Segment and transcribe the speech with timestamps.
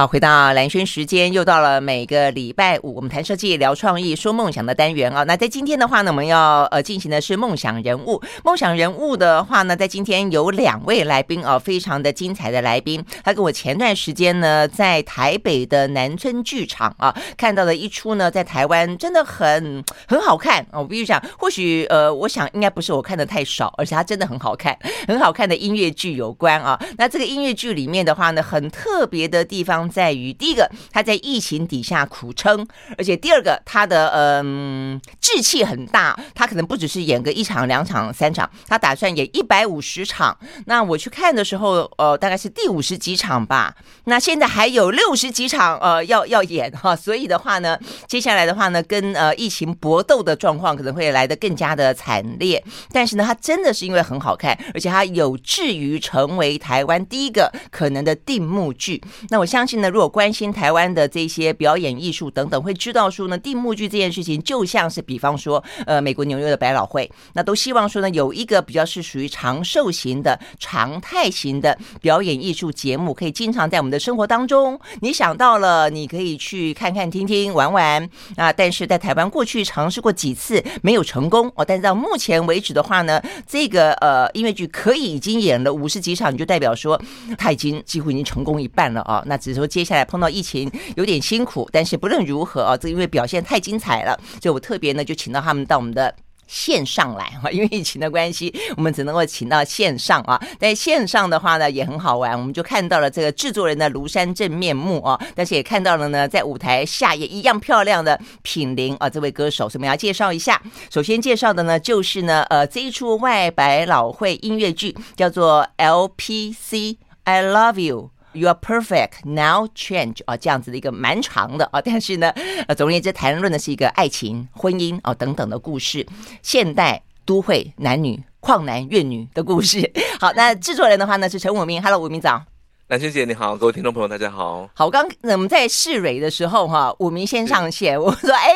[0.00, 5.24] 好，回到蓝轩时间，又到了每个礼拜五，我们谈设计、聊创意、说梦想的单元啊。
[5.24, 8.18] 那在今天的话呢，我们要呃进行的是梦想人物。
[8.42, 13.04] 梦想人物的话呢，在今天有两位来宾啊，非常的精彩的来宾。
[13.22, 20.80] 他跟我前段时间呢，在台北的南村剧场啊，看到了一出呢，在台湾真的很很好看啊。
[20.80, 24.74] 我必须讲，或许呃，我想应该不是我看的太少，而且它真的很好看，
[25.06, 26.80] 很好看的音乐剧有关啊。
[26.96, 29.89] 那这个音乐剧里面的话呢，很特别的地方。
[29.90, 40.38] 在于第一个，他在疫情底下苦撑，而且第二个，他的嗯志气很大，他可能不只是演个一场、两场、三场，他打算演一百五十场。
[40.66, 43.74] 那我去看的时候，呃，大概是第五十几场吧。
[44.04, 46.94] 那现在还有六十几场，呃，要要演哈。
[46.94, 52.62] 所以的话呢，接下来的话呢，跟呃疫情搏斗的状况可能会来得更加的惨烈。
[52.92, 59.02] 但是呢，他真的是因为很好看，而且他有志于成为台湾第一个可能的定目剧。
[59.30, 59.69] 那我相信。
[59.78, 78.52] 那如果关心台湾的这些表演艺术等等，会知道说呢，定目剧这件事情就像是，比方说，呃，美国纽约的百老汇，那都希望说呢，有一个比较是属于长寿型的常态型的表演艺术节目，可以经常在我们的生活当中，你想到了，你可以去看看、听听、玩玩啊。
[78.52, 87.00] 但是在台湾过去尝试过几次没有成功哦，但是到目前为止的话呢，这个呃音乐剧可以已经演了五十几场，你就代表说
[87.38, 89.22] 他已经几乎已经成功一半了啊。
[89.26, 89.70] 那只是说。
[89.70, 96.12] 接下来碰到疫情有点辛苦，但是不论如何啊，这因为表现太精彩了，所以我特别呢就请到他们到我们的
[96.48, 100.42] 线上来哈，因为疫情的关系，我们只能够请到线上啊。
[100.58, 110.60] 在线上的话呢也很好玩，我们就看到了这个制作人的庐山真面目啊，但是也看到了呢在舞台下也一样漂亮的品玲啊这位歌手，所以我们要介绍一下。
[110.90, 118.10] 首先介绍的呢就是呢呃这一出外百老汇音乐剧叫做 LPC I Love You。
[118.32, 122.30] You are perfect now, change 啊，这样子的一个蛮长的啊，但是呢，
[122.68, 126.06] 呃，总而言之，谈论的是一个爱情、婚姻啊等等的故事，
[126.42, 129.92] 现代都会男女旷男怨女的故事。
[130.20, 132.40] 好，那制作人的话呢是陈武明，Hello，武明早。
[132.86, 134.68] 兰萱姐你好，各位听众朋友大家好。
[134.74, 138.52] 好，我刚我们在试蕊的时候哈，武明先上线，我说哎，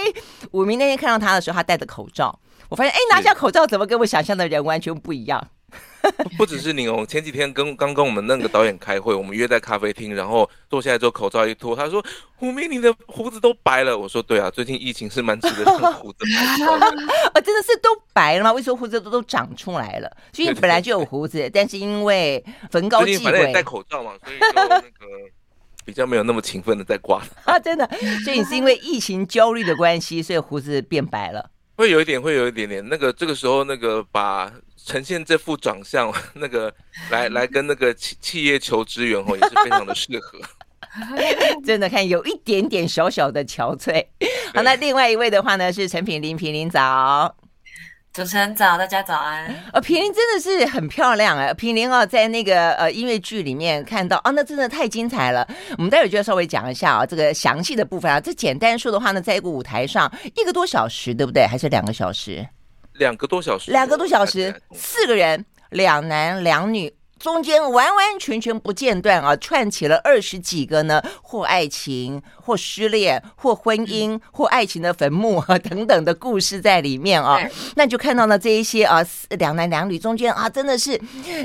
[0.52, 5.48] 武明那天看到他的时候，他戴着口罩，我发现哎，拿下口罩怎么跟我想象的人完全不一样。
[6.36, 12.04] 不只是你哦，前几天跟刚跟我们那个导演开会，我们约在咖啡厅，然后坐下来之后口罩一脱，他说
[12.36, 16.74] ：“胡明，你的胡子都白了。”我说：“对啊，最近疫情是蛮值得让胡子白的。
[17.32, 18.52] ”啊，真的是都白了吗？
[18.52, 20.16] 为什么胡子都都长出来了？
[20.32, 24.90] 所以本来就有胡子，但是因为逢高忌讳，戴口罩嘛，所以就那个
[25.84, 27.88] 比较没有那么勤奋的在刮啊，真的。
[28.24, 31.50] 所以你是因为疫情焦虑的关系，所以胡子变白了？
[31.76, 32.86] 会有一点，会有一点点。
[32.88, 34.52] 那个这个时候，那个把。
[34.84, 36.72] 呈现这副长相， 那个
[37.10, 40.38] 来来跟那个企企业求支援哦，也是非常的适合。
[41.64, 44.04] 真的看有一点点小小的憔悴。
[44.54, 47.34] 好，那另外一位的话呢是陈品玲，品玲早。
[48.12, 49.52] 主持人早，大家早安。
[49.72, 55.44] 呃，品玲真的是很漂亮哎，品玲啊，在那个呃音乐剧里面看到啊，那真的太精彩了。
[55.76, 58.20] 我们待会就要稍微讲一下啊，这个详细的部分啊。
[58.20, 61.44] 这简单说的话呢，在一个舞台上一个多小时，对不对？
[61.44, 62.46] 还是两个小时？
[62.94, 66.92] 两个多小时，两个多小时，四个人，两男两女，
[67.24, 77.40] 中间完完全全不间断啊，串起了二十几个呢，或爱情，或失恋，或婚姻，或爱情的坟墓啊 等等的故事在里面啊。
[77.76, 79.02] 那就看到了这一些啊，
[79.38, 81.00] 两男两女中间啊，真的是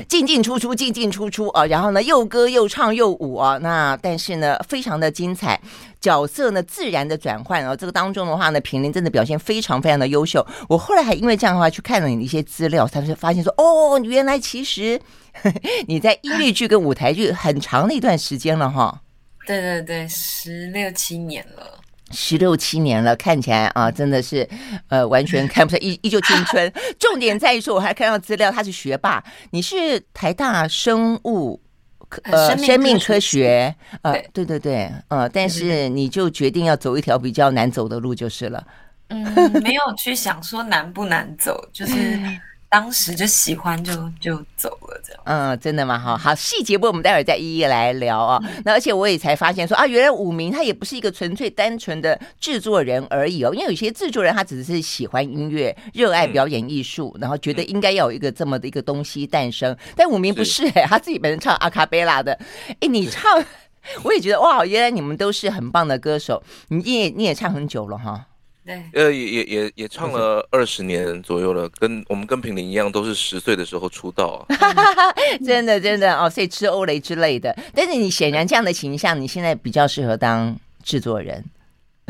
[0.06, 5.58] 进进出出，进进出出啊，然后呢，又歌又唱又舞啊，那但是呢，非常的精彩。
[5.98, 10.46] 角色呢，自然的转换哦，这个当中的话呢，平林真的表现非常非常的优秀。
[10.66, 14.98] 我后来还因为这样的话去看了你的一些资料，才发现说，哦，原来其实
[15.86, 19.00] 你在音乐剧跟舞台剧很长的一段时间了哈。
[19.46, 21.80] 对对对，十六七年了，
[22.12, 24.48] 十六七年了，看起来啊，真的是
[24.88, 26.72] 呃，完全看不出来依依旧青春。
[26.98, 31.60] 重点在于说，我还看到资料，他是学霸，你是台大生物。
[32.24, 33.72] 呃，生命科学，
[34.02, 38.66] 呃，对对对，呃，但是你就决定要走一条比较难走的路就是了。
[39.10, 39.22] 嗯，
[39.62, 41.94] 没有去想说难不难走，就是。
[42.70, 45.22] 当时就喜欢就就走了，这样。
[45.24, 45.98] 嗯，真的吗？
[45.98, 48.40] 哈，好，细节部我们待会儿再一一来聊啊。
[48.64, 53.52] 那而且我也才发现说啊，原来武明他也不是一个纯粹单纯的制作人而已哦。
[53.52, 59.76] 因为有些制作人他只是喜欢音乐，热爱表演艺术，然后觉得应该要有一个这么的一个东西诞生。
[59.96, 62.38] 但武明不是哎，他自己本身唱阿卡贝拉的。
[62.78, 63.44] 哎，你唱，
[64.04, 66.40] 我也觉得哇，原来你们都是很棒的歌手。
[66.68, 68.28] 你也你也唱很久了哈。
[68.70, 74.54] 对，呃，也也也也唱了二十年左右了，跟我们跟品林一样，都是十岁的时候出道啊。
[75.44, 77.52] 真的真的哦，所以吃欧蕾之类的。
[77.74, 81.44] 但是你显然这样的形象，你现在比较适合当制作人。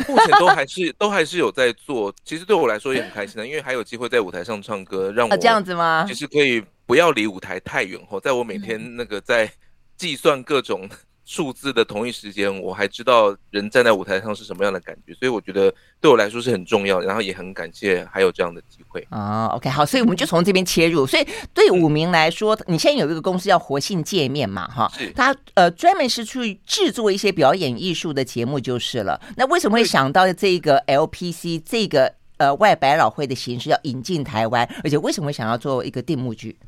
[0.07, 6.05] 目前都还是 都还是有在做，其实对我来说也很开心的，因为还有机会在舞台上唱歌，让我这样子吗？
[6.07, 9.51] 其实可以不要离舞台太远后，在我每天那个在
[9.97, 10.87] 计算各种。
[11.31, 19.47] 数字的同一时间，我还知道人站在舞台上是什么样的感觉，所以我觉得对我来说是很重要，然后也很感谢还有这样的机会啊。
[19.55, 21.07] OK，好，所以我们就从这边切入。
[21.07, 21.25] 所以
[21.55, 29.21] 对五名来说，你现在有一个公司叫活性界面嘛，哈，是他呃专门是去制作一些表演艺术的节目就是了。
[29.37, 36.59] 那为什么会想到这个 LPC 这个呃外百老汇的形式要引进台湾，而且为什么会想要做一个定目剧？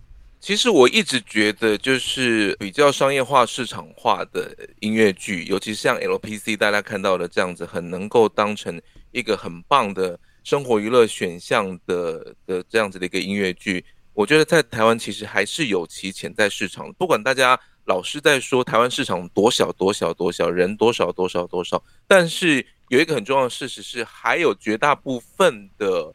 [0.42, 13.84] 其实我一直觉得，就是比较商业化、市场化的音乐剧，尤其是像 LPC 大家看到的这样子，很能够当成一个很棒的生活娱乐选项的的这样子的一个音乐剧。
[14.14, 16.92] 我觉得在台湾其实还是有其潜在市场。
[16.94, 26.12] 不管大家老是在说台湾市场多小多小多小，人多少多少多少，但是有一个很重要的事实是，还有绝大部分的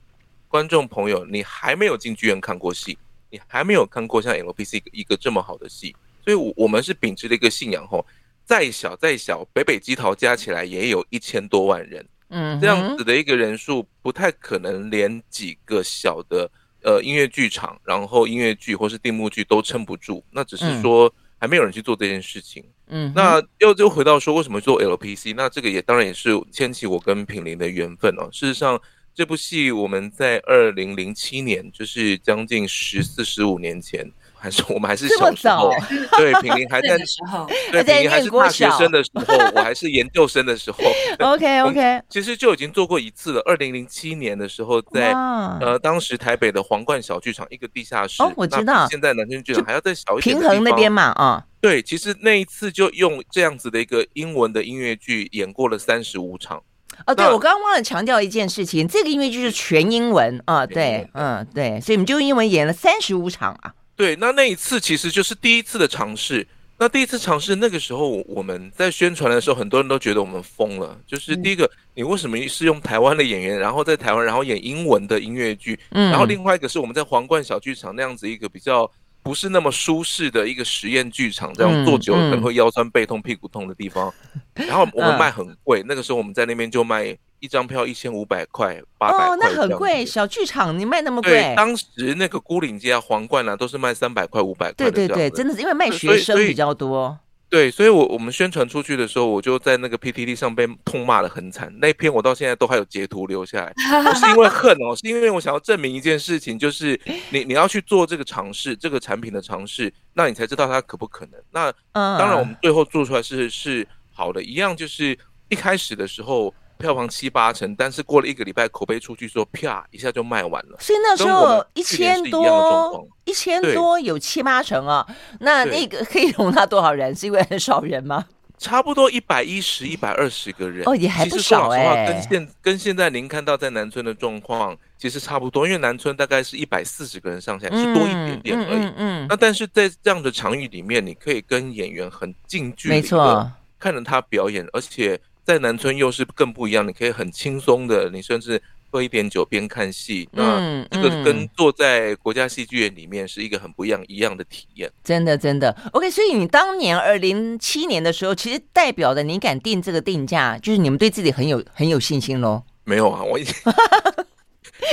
[0.50, 2.98] 观众朋友，你还没有进剧院看过戏。
[3.30, 8.06] 你还没有看过像 LPC 一个这么好的戏，所以，我我们是秉持了一个信仰吼，
[8.46, 16.50] 再小再小，北北基桃加起来也有一千多万人，嗯，这样子的一个人数，不太可能连几个小的
[16.84, 28.82] 呃音乐剧场，然后音乐剧或是定目剧都撑不住，那只是说还没有人去做这件事情，嗯，那又就回到说为什么做 LPC，那这个也当然也是牵起我跟品玲的缘分哦，事实上。
[29.18, 35.74] 这部戏我们在二零零七年，就是将近十四十五年前，还是我们还是小时候，
[36.16, 39.24] 对，品玲 还在时候，对，品玲还是大学生的时候，
[39.56, 40.78] 我还是研究生的时候。
[41.18, 43.42] OK OK，其实就已经做过一次了。
[43.48, 48.88] 二零零七年的时候在，在呃当时台北的皇冠小剧场一个地下室，哦，我知道。
[48.88, 56.62] 现在南京剧场还要再小一点，平衡那边嘛，啊，对，其实那一次就用这样子的一个英文的音乐剧演过了三十五场。
[57.06, 63.74] 哦，对，我刚刚忘了强调一件事情，这个音乐剧是全英文啊，对，嗯，对，所以我们就用英文演了三十五场啊。
[63.96, 66.48] 对，那那一次其实就是第一次的尝试。
[66.80, 70.98] 那第一次尝试，那个时候我们在宣传的时候，很多人都觉得我们疯了。
[71.08, 75.80] 就是第一个，你为什么是用台湾的演员，然后在台湾，然后演英文的音乐剧？
[75.92, 78.90] 嗯，然后另外一个是我们在皇冠小剧场那样子一个比较。
[79.28, 84.14] 不是那么舒适的一个实验剧场，这样坐久了可能会腰酸背痛、屁股痛的地方。
[84.56, 89.28] 然后我们卖很贵，那个时候我们在那边就卖一张票一千五百块、八百块。
[89.28, 91.30] 哦，那很贵，小剧场你卖那么贵？
[91.32, 94.90] 对，当时那个孤岭街啊、皇冠啊，都是卖三百块、五百块。
[94.90, 97.20] 对对对，真的是因为卖学生比较多。
[97.50, 101.74] 对，所以，我我们宣传出去的时候，我就在那个 PTT 上被痛骂的很惨。
[101.80, 103.74] 那篇我到现在都还有截图留下来，
[104.04, 107.00] 不是因为恨哦，是因为我想要证明一件事情，就是
[107.30, 111.40] 你你要去做这个尝试，这个产品的尝试，那你才知道它可不可能。
[111.52, 115.18] 那当然，我们最后做出来是是好的，一样就是
[115.50, 116.54] 一开始的时候。
[116.78, 120.78] 票房七八成，但是过了一个礼拜，口碑出去之后，啪一下就卖完了。
[120.80, 125.06] 所以那时候一千多，一千多有七八成啊。
[125.40, 127.16] 那那个可以容纳多少人？
[127.16, 128.26] 是因为很少人吗？
[128.58, 130.88] 差不多一百一十、一百二十个人。
[130.88, 132.08] 哦，也还不少哎、欸。
[132.08, 138.80] 跟现跟现在您看到在南村的状况其实差不多，因为南村大概是一百四十个人上下，是多一点点而已。
[138.80, 139.28] 嗯，嗯，嗯。
[139.30, 145.20] 那但是在这样的场域里面，你可以跟演员很近距离的看着他表演，而且。
[145.48, 154.92] 在南村又是更不一样，你可以很轻松的，你甚至喝一点酒边看戏，嗯，那这个跟坐在国家戏剧院里面是一个很不一样一样的体验。
[155.06, 155.74] 真的，真的。
[155.94, 162.62] OK，所以你当年二零零七年的时候，其实代表的你敢定这个定价，就是你们对自己很有很有信心喽？
[162.84, 163.54] 没有啊，我已经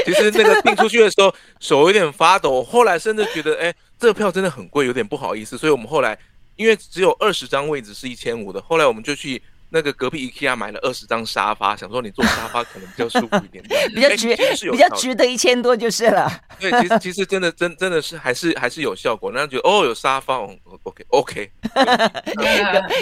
[0.07, 6.17] 其实那个定出去的时候手有点发抖，后来甚至觉得，哎，这个票真的很贵，有点不好意思，所以我们后来
[6.55, 9.43] 因为只有二十张位置是一千五的，后来我们就去。
[9.75, 16.31] 那个隔壁 IKEA 买了二十张沙发，想说你坐沙发 可能比较舒服一点 点，比较值，欸、比较值得一千多就是了。
[16.61, 20.49] 对，其实其实真的真真的是还是还是有效果，那觉得哦有沙发哦
[20.85, 21.51] ，OK OK，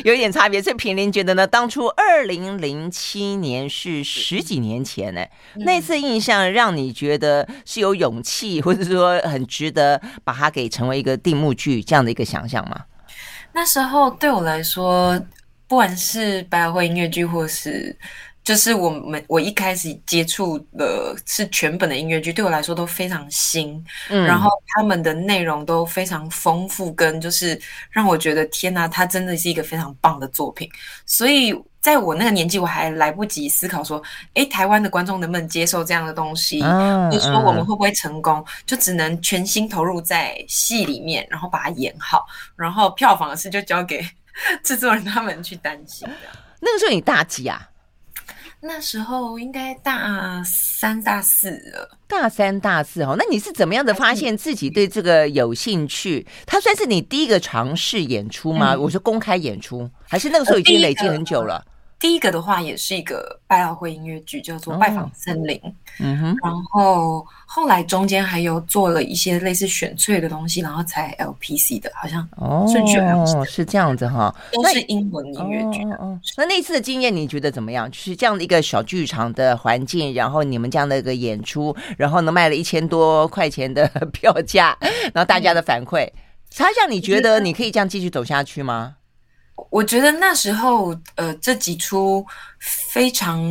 [0.05, 0.63] 有有点差别。
[0.63, 5.21] 所以平林觉得呢，当初二零零七年是十几年前呢，
[5.57, 12.87] 嗯、那次印象让你觉得是有勇气，或者说很值得把它给成为一个定目剧这样的一个想象吗？
[13.53, 15.21] 那时候对我来说。
[15.73, 17.99] 不管是百老汇音乐剧，或是
[18.45, 27.59] 就是我们我一开始接触的是全本的音乐剧，对我来说都非常新，嗯，然后他们的内容都非常丰富，跟就是
[27.91, 30.71] 让我觉得天哪，它真的是一个非常棒的作品。
[31.07, 34.03] 所以在我那个年纪，我还来不及思考说，
[34.35, 42.27] 哎，台湾的观众能不能接受这样的东西，或者说我们会不会成功，就只能全心投入在戏里面，然后把它演好，
[42.57, 44.07] 然后票房的事就交给
[44.63, 46.09] 制作人他们去担心。
[46.61, 47.69] 那个时候你大几啊？
[48.65, 51.99] 那时候应该大三、大四了。
[52.07, 56.25] 大三、大四哦，那你是怎么样的发现自己对这个有兴趣？
[56.47, 58.75] 它算是你第一个尝试演出吗？
[58.75, 61.65] 嗯、我说公开演出，还是那个时候已经累积很久了？
[62.03, 65.57] 第一个的话也是一个百老汇音乐剧，叫做《拜访森林》。
[65.69, 72.29] 哦、嗯哼，然后后来中间还有做了一些类似选粹的东西，然后才 LPC 的，好像
[72.67, 75.85] 顺序哦，是这样子哈，都是英文音乐剧。
[75.93, 77.89] 哦，哦，那那次的经验你觉得怎么样？
[77.89, 84.77] 就是这样的一个小剧场的环境，然后你们这样的一个演出，然后呢卖了一千多块钱的 票价，
[85.15, 86.11] 然后大家的反馈，
[86.57, 88.97] 他让你觉得你可以这样继续走下去吗？
[89.73, 92.25] 我觉得那时候，呃，这几出
[92.59, 93.43] 非常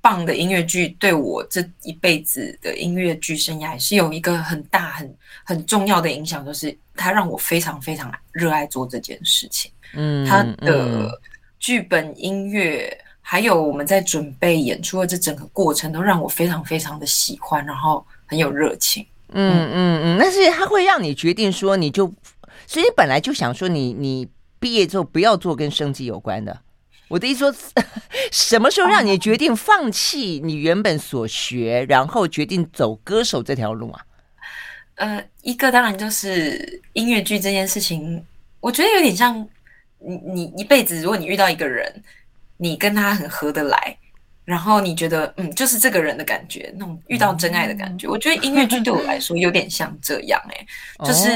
[0.00, 5.14] 棒的音乐剧，对我这一辈子的音乐剧生涯是有一个很大、很
[5.44, 9.70] 很重要的影响，就是它让我非常非常热爱做这件事情。
[9.92, 11.10] 嗯，它的
[11.58, 12.90] 剧本、音乐，
[13.20, 19.06] 还有我们在准备演出的这整个过程，都让我非常非常的喜欢，然后很有热情。
[19.32, 22.10] 嗯嗯嗯，但是它会让你决定说，你就，
[22.66, 24.28] 所以你本来就想说你，你你。
[24.60, 26.60] 毕业之后不要做跟生计有关的。
[27.08, 27.82] 我的意思说，
[28.30, 34.06] 什么时候让你决定放弃你原本所学，然后决定走歌手这条路啊？
[34.94, 38.22] 呃，一个当然就是音乐剧这件事情，
[38.60, 39.48] 我觉得有点像
[39.98, 42.04] 你你一辈子，如果你遇到一个人，
[42.58, 43.96] 你跟他很合得来。
[44.44, 48.08] 然后你觉得，嗯，就是这个人的感觉，那种遇到真爱的感觉。
[48.08, 50.66] 嗯、我觉得音乐剧对我来说有点像这样、欸，哎，
[51.06, 51.30] 就是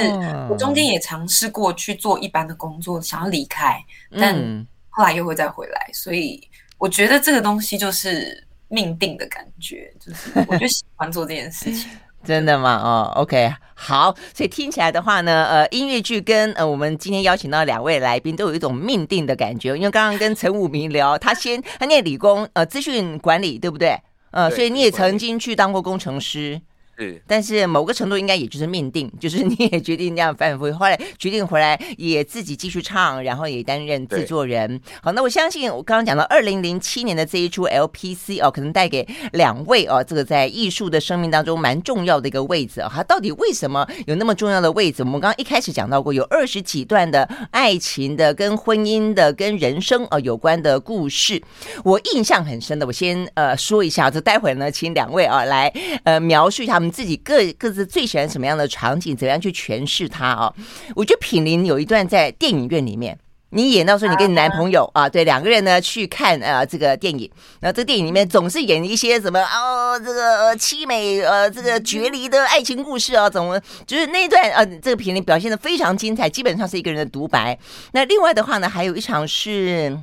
[0.51, 3.79] 我中间也尝试过去做一般的工作，想要离开，
[4.19, 5.91] 但后来又会再回来。
[5.93, 6.43] 所以
[6.79, 11.89] 我觉得这个东西就是命定的感觉，就是我就喜欢做这件事情。
[12.25, 12.81] 真的吗？
[12.83, 23.99] 哦，OK，好，所以听起来的话呢，呃，音乐剧跟呃我们今天邀请到两位来宾都有一种命定的感觉，因为刚刚跟陈武明聊，他先他念理工，呃，资讯管理，对不对？
[24.31, 26.61] 呃，所以你也曾经去当过工程师。
[26.97, 34.81] 是，但是某个程度应该也就是命定， 就是你也决定这样反反复复，后来决定回来也自己继续唱，然后也担任制作人。
[35.03, 42.91] 好，那我相信我刚刚讲到二零零七年的这一出 LPC 哦，可能带给两位哦，这个在艺术的生命当中蛮重要的一个位置啊。
[42.95, 45.03] 它到底为什么有那么重要的位置？
[45.03, 51.43] 我们刚刚一开始讲到过，有二十几段的爱情的、跟婚姻的、跟人生啊有关的故事。
[51.83, 55.73] 我印象很深的，我先呃说一下，这待会呢，请两位啊来
[56.05, 56.84] 呃描述一下。
[56.85, 59.17] 你自己各各自最喜欢什么样的场景？
[59.17, 60.53] 怎样去诠释它啊？
[60.95, 63.19] 我觉得品林有一段在电影院里面，
[63.51, 77.59] 你演到说你跟你男朋友啊，对两个人呢去看呃这个电影，然后这个电影里面总是演一些什么哦这个凄美呃这个决离的爱情故事啊，怎么就是那一段呃这个品林表现的非常精彩，基本上是一个人的独白。
[77.93, 79.99] 那另外的话呢，还有一场是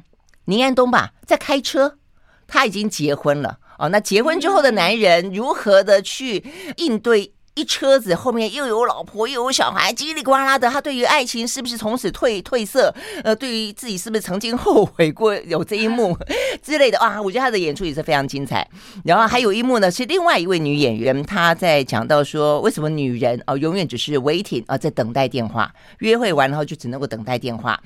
[0.46, 1.98] 宁安东吧，在开车，
[2.48, 3.58] 他已经结婚了。
[3.82, 6.46] 哦，那结婚之后的男人如何的去
[6.78, 7.34] 应对？
[7.54, 10.70] 一车子后面又有老婆又有小孩，叽里呱啦的。
[10.70, 12.94] 他对于爱情是不是从此褪褪色？
[13.26, 16.18] 呃，对于自己是不是曾经后悔过有这一幕
[16.64, 17.22] 之类的啊？
[17.22, 18.66] 我觉得他的演出也是非常精彩。
[19.04, 27.78] 然后还有一幕呢，是另外一位女演员，她在讲到说，为什么女人哦、永远只是 waiting 啊、在等待电话，约会完然后就只能够等待电话。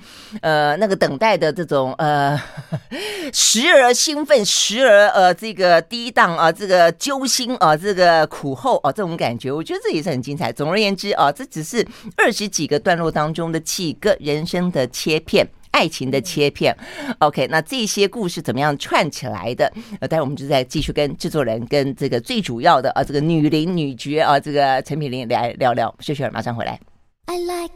[0.42, 2.40] 呃，那个等待的这种呃，
[3.32, 9.55] 时而兴奋，时而呃这个低档啊、呃，这个揪心啊、呃，这个苦后啊、呃，这种感觉。
[9.56, 10.52] 我觉得这也是很精彩。
[10.52, 11.86] 总而言之啊，这只是
[12.16, 16.76] 二十几个段落当中的几个人生的切片，爱情的切片。
[17.18, 19.72] OK，那这些故事怎么样串起来的？
[20.00, 25.94] 呃，待会我们就再继续跟制作人、跟这个最主要的啊，这个女伶女角啊，这个陈品玲来聊聊。
[26.00, 26.78] 休息会儿，马上回来。
[27.26, 27.72] I like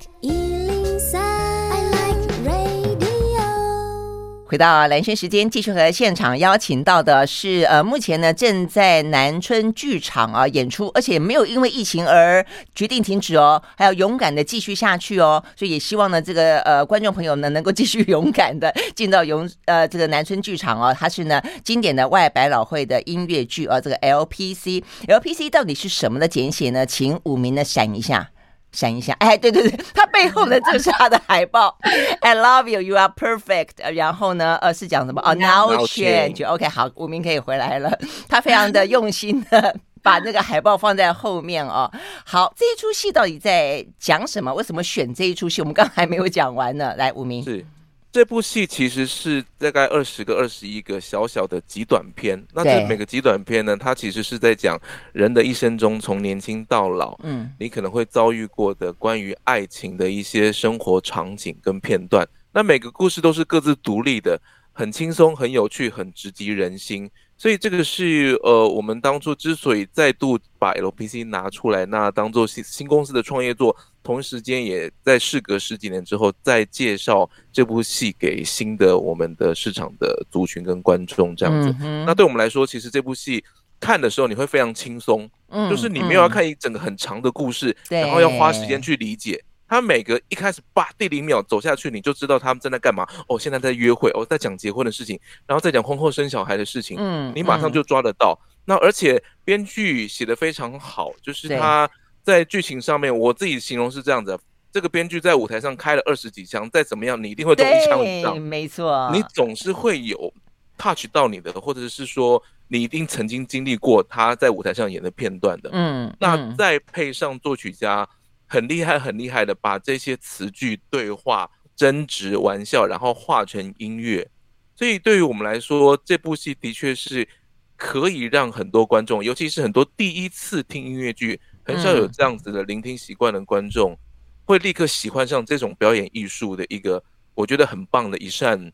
[4.51, 15.41] 回到蓝轩时间，继续和现场邀请到的是，呃，目前呢正在南村剧场啊演出，而且没有因为疫情而决定停止哦，还要勇敢的继续下去哦。
[15.55, 20.93] 所以也希望呢，这个呃观众朋友呢能够继续勇敢的进到勇呃这个南村剧场哦。
[20.99, 26.85] 它是呢经典的外百老汇的音乐剧啊，这个 LPC LPC 到底是什么的简写呢？
[26.85, 28.29] 请五名呢闪一下。
[28.73, 31.77] 闪一想，哎，对对对， 他背后的就是他的海报，
[32.21, 33.93] I love you, you are perfect。
[33.95, 35.21] 然后呢，呃，是讲什么？
[35.25, 36.47] 哦，now change。
[36.47, 37.91] OK，好，吴明可以回来了。
[38.29, 41.91] 他非常的用心的把那个海报放在后面哦。
[42.25, 44.55] 好，这一出戏到底在讲什么？
[44.55, 45.61] 为什么选这一出戏？
[45.61, 46.95] 我们刚刚还没有讲完呢。
[46.97, 47.65] 来，吴明是
[48.13, 52.45] 这部戏其实是大概二十个、二十一个小小的极短片。
[52.53, 54.77] 那这每个极短片呢，它其实是在讲
[55.13, 62.27] 人的一生中，从年轻到老，嗯，你可能会遭遇过的关于爱情的一些生活场景跟片段。
[62.53, 64.41] 那每个故事都是各自独立的，
[64.73, 67.09] 很轻松、很有趣、很直击人心。
[67.41, 81.75] 所以这个是呃，我们当初之所以再度把 LPC 拿出来，那当做新新公司的创业作，同时间也在事隔十几年之后再介绍这部戏给新的我们的市场的族群跟观众这样子。
[81.81, 83.43] 嗯、那对我们来说，其实这部戏
[83.81, 89.43] 看的时候你会非常轻松，嗯、就是你没有要看一整个很长的故事，嗯、然后要花时间去理解。
[89.71, 93.07] 他每个一开始吧，第零秒走下去，你就知道他们正在干嘛。
[93.29, 96.97] 哦，现在在约会，哦，在讲结婚的事情，然后再讲婚后生小孩的事情。
[96.99, 98.37] 嗯，你马上就抓得到。
[98.37, 101.89] 嗯、那而且编剧写的非常好，就是他
[102.21, 104.37] 在剧情上面，我自己形容是这样子：
[104.73, 108.37] 这个编剧在舞台上开了二十几枪，再怎么样，你一定会中一枪以上。
[108.37, 110.35] 没错，你总是会有
[110.77, 115.71] touch 到你的，或者是说你一定曾经经历过他在舞台上演的片段的。
[115.73, 118.05] 嗯，嗯那再配上作曲家。
[118.51, 124.29] 很厉害，很厉害的，把这些词句、对话、争执、玩笑，然后化成音乐。
[124.75, 127.29] 所以对于我们来说，这部戏的确是
[127.77, 133.97] 可以让很多观众，尤其是很多第一次听音乐剧、很少有这样子的聆听习惯的观众，
[134.45, 137.01] 会立刻喜欢上这种表演艺术的一个，
[137.35, 138.73] 我觉得很棒的一扇。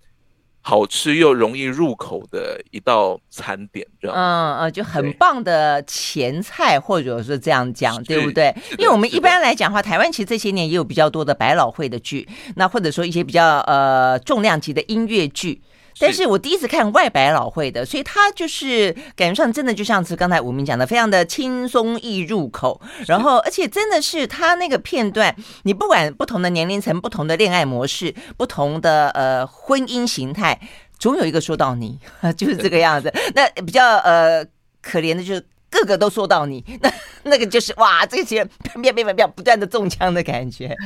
[0.69, 8.53] 好吃又容易入口的一道餐点，这样嗯嗯，就很棒的前菜，或者是这样讲，对不对？
[8.77, 15.63] 因为我们一般来讲的话，台湾其实这些年也有比较多的百老汇的剧，那或者说一些比较呃重量级的音乐剧。
[15.99, 22.81] 但是我第一次看外百老汇的，所以它就是感觉上真的就像是刚才吴明讲的，非常的轻松易入口。
[23.07, 30.61] 然后，而且真的是它那个片段，你不管不同的年龄层、不同的恋爱模式、不同的呃婚姻形态，
[30.99, 31.99] 总有一个说到你，
[32.37, 33.13] 就是这个样子。
[33.35, 34.45] 那比较呃
[34.83, 38.45] 可怜的就是个个都说到你， 那那个就是哇，这些
[38.83, 40.77] 变变变变不断的中枪的感觉。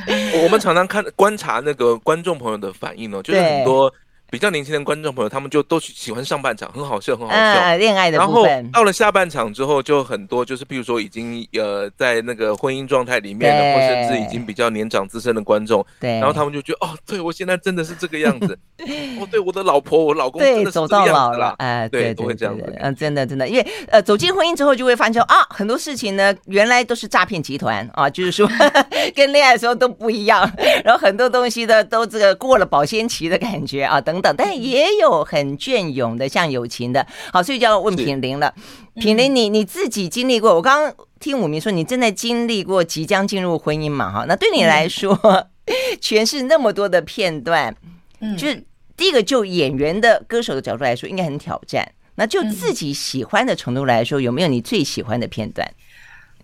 [0.43, 3.93] 我们常常看观察那个观众朋友的反应哦，就是很多。
[4.31, 7.37] 比较年轻的观众朋友，他们就都喜欢上半场，很好笑，很好笑。
[7.37, 8.49] 啊，恋爱的部分。
[8.49, 15.85] 然后到了下半场之后，就很多就是，比如说已经呃在那个婚姻状态里面的，或甚至已经比较年长资深的观众。
[15.99, 16.11] 对。
[16.13, 18.57] 然后他们就觉得，哦，对我现在真的是这个样子。
[19.19, 21.11] 哦，对，我的老婆，我老公真的是这个样子啦。
[21.11, 22.73] 走到老了，哎，对，都会这样子。
[22.79, 28.49] 嗯，真的真的，因为呃走进婚姻之后，就会发现啊，很多事情呢，原来都是诈骗集团啊，就是说
[29.13, 30.49] 跟恋爱的时候都不一样，
[30.85, 35.21] 然后很多东西的都这个过了保鲜期的感觉啊，等等，但也有。
[35.31, 38.53] 很隽永的，像友情的，好，所以就要问品玲了。
[38.95, 40.53] 品玲，你你自己经历过？
[40.55, 44.11] 我刚刚听武明说，你正在经历过即将进入婚姻嘛？
[44.11, 45.15] 哈，那对你来说，
[46.01, 47.73] 诠释、嗯、那么多的片段，
[48.19, 48.61] 嗯，就是
[48.97, 51.89] 第一个，就演员的歌手的角度来说，应该很挑战。
[52.15, 55.71] 那就自己喜欢的程度来说，有没有你最喜欢的片段？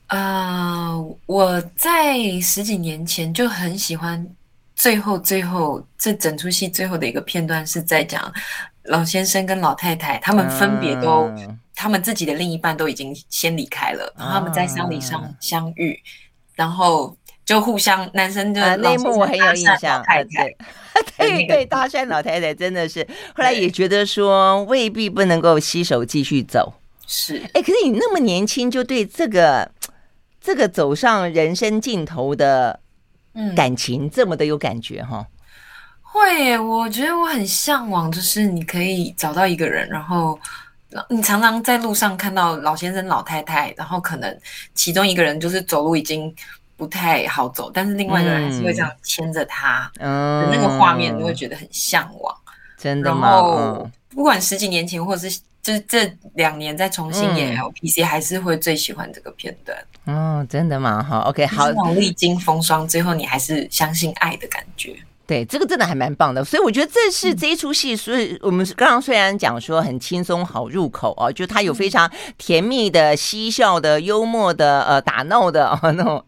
[0.06, 4.26] 啊、呃，我在十几年前就很喜欢。
[4.78, 8.32] 最后，最后这整出戏最后的一个片段是在讲
[8.84, 16.06] 老先生跟老太太，他们分别都，嗯、他们自己的另一半都已经先离开了，然后他们在丧礼上相遇，嗯、
[16.54, 20.48] 然后就互相，男生就那一幕我很有印象，太太，
[21.18, 21.48] 对。
[21.48, 23.04] 对，搭讪老太太真的是，
[23.36, 26.76] 后来也觉得说未必不能够携手继续走，
[27.08, 29.72] 是，哎，可是你那么年轻就对这个
[30.40, 32.80] 这个走上人生尽头的。
[33.56, 35.26] 感情这么的有感觉哈？
[36.02, 40.40] 会耶，我觉得我很向往，就是你可以找到一个人，然后
[41.10, 44.40] 你常常在路上看到老先生、老太太，然后可能
[44.74, 46.34] 其中一个人就是走路已经
[46.76, 52.36] 不太好走，但是另外一个人还是会这样牵着他，嗯，那个画面都会觉得很向往。
[52.78, 53.30] 真的吗？
[53.30, 55.40] 然后不管十几年前或者是。
[55.68, 59.78] 就是这两年再重新演 LPC，还是会最喜欢这个片段。
[60.06, 61.04] 嗯、哦，真的吗？
[61.04, 61.70] 好，OK，好。
[61.92, 64.96] 历经风霜，最后你还是相信爱的感觉。
[65.28, 67.94] 对，这个真的还蛮棒的，所以我觉得这是这一出戏。
[67.94, 76.24] 所以我们刚刚虽然讲说很轻松好入口啊，就它有非常甜蜜的、嬉笑的、幽默的、呃打闹的啊那种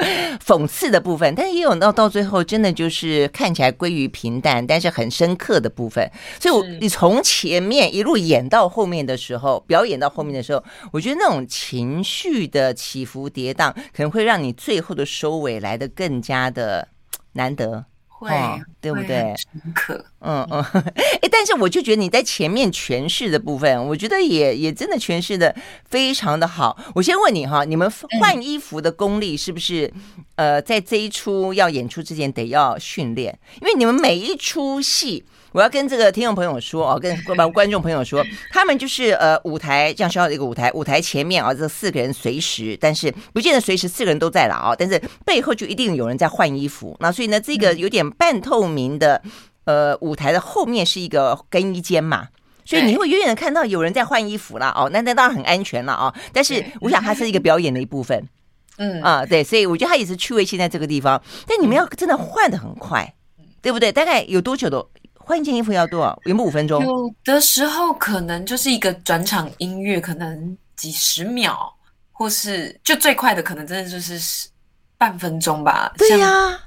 [0.45, 6.11] 讽刺的部分，但也有到到最后真的就是看起来归于平淡，但是很深刻的部分。
[6.37, 16.89] 所以我你从前面一路演到后面的时候，表演到后面的时候，我觉得那种情绪的起伏跌宕，可能会让你最后的收尾来的更加的
[17.31, 17.85] 难得。
[18.19, 19.33] 会，哦、对不对？
[19.37, 20.61] 深刻，嗯嗯，
[21.21, 25.55] 哎，但是我就觉得你在前面诠释的部分，我觉得也也真的诠释的
[25.85, 26.77] 非常的好。
[26.95, 29.87] 我先问你哈，你们换衣服的功力是不是、
[30.35, 33.39] 嗯、呃，在这一出要演出之前得要训练？
[33.61, 46.95] 因为你们每一出戏我要跟这个听众朋友说哦，跟观 观众朋友说，他们就是呃舞台这样小小的一个舞台，舞台前面啊、哦，这四个人随时，但是不见得随时四个人都在了啊、哦，但是背后就一定有人在换衣服。
[46.99, 49.21] 那所以呢，这个有点半透明的
[49.65, 52.27] 呃舞台的后面是一个更衣间嘛。
[52.65, 56.13] 所以你会远远的看到有人在换衣服了哦，那那当然很安全了哦。
[56.31, 58.23] 但是我想它是一个表演的一部分，
[58.77, 61.19] 嗯啊对，所以我觉得它也是趣味性在这个地方。
[61.47, 63.11] 但你们要真的换的很快，
[63.59, 63.91] 对不对？
[63.91, 64.85] 大概有多久的
[65.29, 66.19] 换一件衣服要多少？
[66.25, 66.83] 有没有五分钟？
[66.83, 71.71] 有的时候可能就是一个转场音乐，可能几十秒，
[72.11, 74.49] 或是就最快的可能真的就是
[74.97, 75.93] 半分钟吧。
[75.99, 76.59] 对呀，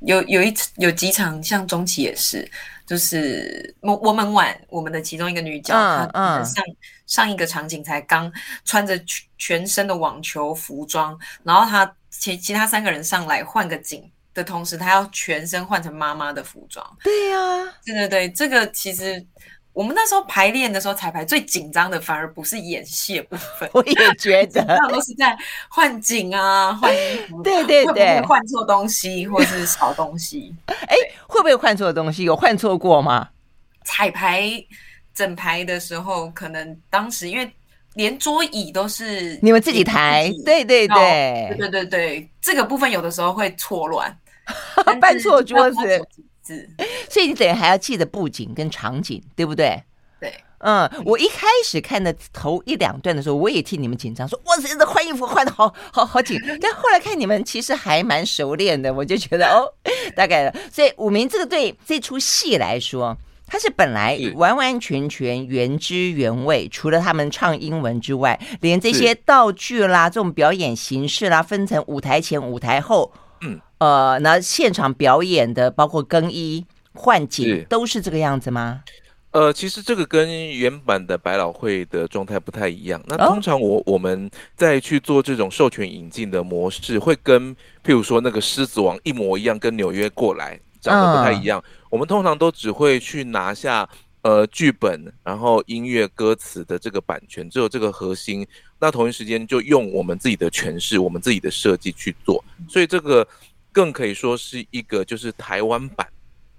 [0.00, 2.50] 有有一有几场像中期也是。
[2.84, 6.64] 就是我我们晚我们的其中一个女角，嗯、她上
[7.06, 8.32] 上一个场景才刚
[8.64, 9.00] 穿着
[9.38, 16.84] 全身的网球服装，然后她其其他三个人上来换个景的同时，他要全身换成妈妈的服装。
[17.02, 19.24] 对呀、啊，对对对，这个其实。
[19.72, 25.34] 我们那时候排练的时候，彩排最紧张的反而不是演戏的部分， 我也觉得， 那都是在
[25.68, 30.52] 换景啊、换衣服，对对对，换错东西或是少东西。
[30.66, 30.96] 哎，
[31.28, 32.24] 会不会换错东西？
[32.24, 33.28] 有换错过吗？
[33.84, 34.42] 彩排
[35.14, 37.50] 整排的时候，可能当时因为
[37.94, 44.16] 连桌椅都是你们自己抬，对对对，对对对对，这个部分有的时候会错乱，
[45.00, 46.06] 搬错桌子。
[47.08, 49.80] 所以你等于还要记得布景跟场景，对不对？
[50.18, 56.36] 对，嗯，我一开始看的头一两段的时候，我也替你们紧张，说哇塞，这换衣服换的好好好紧。
[56.60, 59.62] 但后来看你们其实还蛮熟练的，我就觉得哦，
[60.16, 60.52] 大概了。
[60.72, 63.16] 所以五明这个对这出戏来说，
[63.50, 73.12] 它是本来完完全全原汁原味，除了他们唱英文之外，连这些道具啦、这种表演形式啦，分成舞台前、舞台后。
[73.42, 78.82] 嗯，呃，那现场表演的包括更衣、换景，都是这个样子吗？
[79.32, 83.02] 呃，其实这个跟原版的百老汇的状态不太一样。
[83.06, 91.58] 那通常我、哦、我们在去做这种授权引进的模式，会跟譬如说那个《狮子王》一模一样，跟纽约过来长得不太一样。
[91.64, 93.86] 嗯、我们通常都只会去拿下
[94.22, 98.46] 呃剧本，然后音乐歌词的这个版权，只有这个核心。
[98.78, 103.26] 那同一时间就用我们自己的诠释，我们自己的设计去做，所以这个
[103.72, 106.06] 更可以说是一个就是台湾版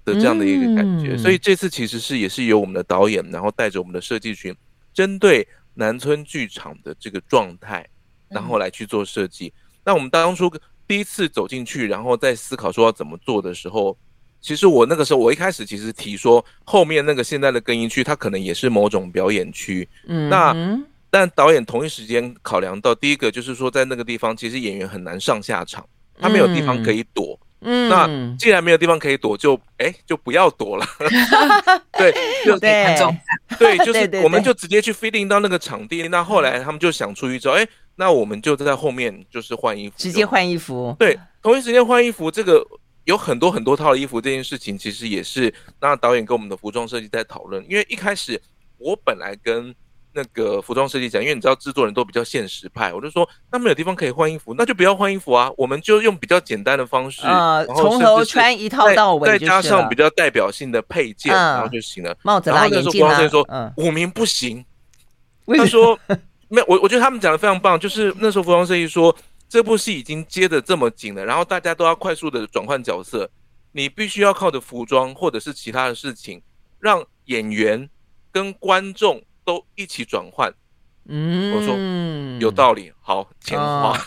[0.06, 1.18] 的这样的一个感觉。
[1.18, 4.56] 所以这次其实是也是由我们的导演，然后带着我们的设计群，
[4.94, 7.88] 针对南村剧场的这个状态，
[8.30, 9.52] 然后来去做设计。
[9.84, 10.52] 那我们当初
[10.86, 13.98] 第一次走进去，然后在思考说要怎么做的时候，
[14.42, 19.88] 其实我那个时候我一开始其实提说，后面那个现在的更衣区，它可能也是某种表演区。
[20.08, 20.82] 嗯，那。
[21.14, 25.86] 但导演同一时间考量到，第一个就是说，在那个地方，其实演员很难上下场，
[26.18, 27.38] 他没有地方可以躲。
[27.60, 30.86] 嗯，那既然没有地方可以躲，就哎，就不要躲了。
[32.00, 32.14] 对，
[32.46, 32.96] 就对，
[33.60, 36.08] 对，就是我们就直接去 fitting 到那个场地。
[36.08, 40.96] 那后来他们就想出一招，哎，那我们就在后面就是换衣服，直接换衣服。
[40.98, 42.66] 对，同一时间换衣服，这个
[43.06, 47.66] 有很多很多套的衣服，这件事情其实也是那导演跟我们的服装设计在讨论。
[47.70, 48.42] 因为一开始
[48.78, 49.74] 我本来跟
[50.14, 62.16] 那个服装设计讲，因为你知道制作人都比较现实派，我就说那没有地方可以换衣服，那就不要换衣服啊，我们就用比较简单的方式，呃，从头穿一套到尾，再加上比较代表性的配件，嗯、然后就行了。
[62.24, 63.10] 帽子啦，眼镜啦。
[63.10, 64.66] 然后那时候服装设计说，嗯，五名不行。
[65.48, 65.98] 他说
[66.50, 69.16] 没有，我我觉得他们讲的非常棒，就是那时候服装设计说，
[69.52, 73.30] 这部戏已经接的这么紧了，然后大家都要快速的转换角色，
[73.74, 76.42] 你必须要靠着服装或者是其他的事情，
[76.80, 77.90] 让演员
[78.32, 79.22] 跟观众。
[79.44, 80.54] 都一起转换，
[81.10, 81.76] 嗯，我说
[82.40, 83.98] 有道理，好，钱花，哦、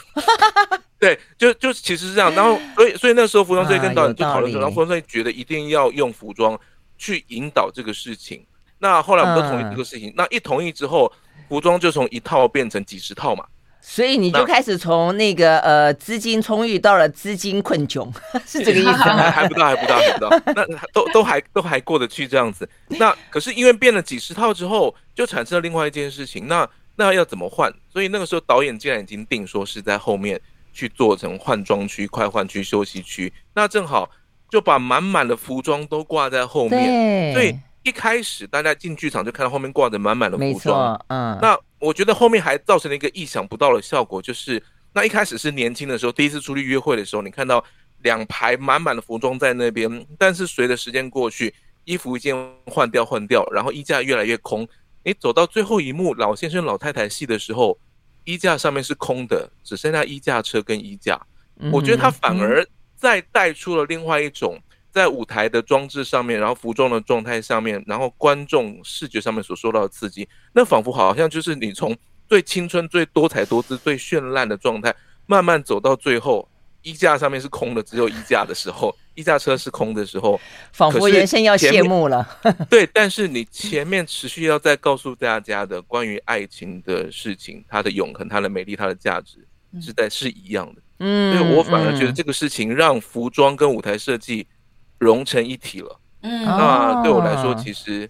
[0.97, 6.59] 对，就就其实是这样，然后所以所以那时候服装设计跟导演就讨论说，然后服装设计觉得一定要用服装
[6.97, 8.47] 去引导这个事情，
[8.79, 11.13] 那后来我们都同意这个事情，嗯、那一同意之后，
[11.49, 13.45] 服装就从一套变成几十套嘛。
[13.87, 18.11] 所以你就开始从那个呃资金充裕到了资金困窘，
[18.47, 19.31] 是这个意思吗？
[19.31, 20.31] 还不到，还不到，还不到。
[20.55, 22.66] 那都都还都还过得去这样子。
[22.99, 26.49] 那可是因为变了几十套之后，就产生了另外一件事情。
[26.49, 26.66] 那
[26.97, 27.70] 那要怎么换？
[27.92, 30.40] 所以那个时候导演既然已经定说是在后面
[30.73, 34.11] 去做成换装区、快换区、休息区，那正好
[34.51, 37.35] 就把满满的服装都挂在后面。
[37.35, 37.35] 对。
[37.35, 41.01] 所以一开始大家进剧场就看到后面挂着满满的服装。
[41.07, 41.38] 嗯。
[41.40, 41.57] 那。
[41.81, 44.62] 我觉得后面还造成了一个意想不到的效果，就是
[44.94, 47.62] 那一开始是年轻的时候，第一次出去约会的时候，你看到
[48.01, 54.66] 两排满满的服装在那边，但是随着时间过去，衣服一件换掉换掉，然后衣架越来越空。
[55.05, 57.79] 你走到最后一幕老先生老太太戏的时候，
[58.25, 61.20] 衣架上面是空的，只剩下衣架车跟衣架。
[61.70, 62.66] 我觉得他反而
[62.97, 64.59] 再带出了另外一种
[64.95, 71.95] 在舞台的装置上面，然后服装的状态上面，然后观众视觉上面所受到的刺激，那仿佛好像就是你从
[72.29, 74.95] 最青春、最多彩多姿、最绚烂的状态，
[75.27, 76.49] 慢慢走到最后，
[76.83, 80.41] 衣架上面是空的，只有衣架的时候，衣架车是空的时候，
[80.73, 82.25] 仿佛人生要谢幕了。
[82.71, 89.45] 对，但是你前面持续要再告诉大家的关于爱情的事情，它的永恒、它的美丽、它的价值，
[89.81, 90.81] 是在是一样的。
[91.01, 94.47] 嗯，所以我反而觉得这个事情让服装跟舞台设计
[94.99, 96.01] 融成一体了。
[96.23, 98.09] 嗯，那对我来说，其实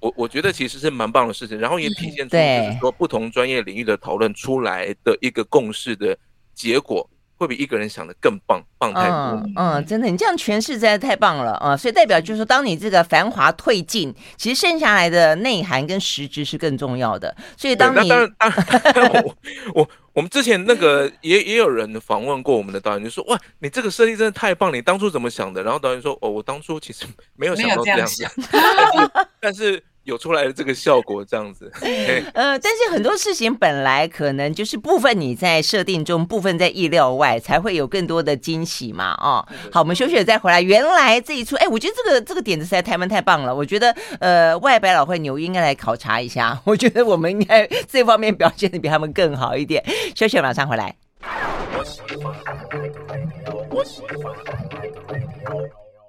[0.00, 6.16] 我我觉得其实是蛮棒的事情，然后也体现出就是说不同专业领域的讨论出来的一个共识的
[6.54, 7.08] 结果。
[7.42, 9.16] 会比一个人想的更棒，棒太多。
[9.16, 11.76] 嗯，嗯，真的，你这样诠释实在太棒了啊！
[11.76, 17.34] 所以代表就是说，当你这个繁华褪尽，其实剩下来的内涵跟实质是更重要的。
[17.56, 18.50] 所以当你当然，当
[18.94, 19.36] 然， 我
[19.74, 25.62] 我我们之前那个也也有人访问过我们的导演，就说哇，你这个设计真的太棒，你当初怎么想的？
[25.62, 27.04] 然后导演说哦，我当初其实
[27.36, 28.26] 没有想到这样子，
[29.40, 29.52] 但是。
[29.52, 31.70] 但是有出来的这个效果，这样子。
[32.34, 39.12] 呃，但是很多事情本来可能就是部分你在设定中，部分在意料外，才会有更多的惊喜嘛。
[39.20, 40.60] 哦，好，我们休息了再回来。
[40.60, 43.54] 原来这一出，哎，我觉得这个这个点子实在太棒太棒了。
[43.54, 46.60] 我觉得，呃，外百老汇纽约应该来考察一下。
[46.64, 49.84] 我觉得我们应该这方面表现的比他们更好一点。
[50.16, 50.96] 休息，马上回来。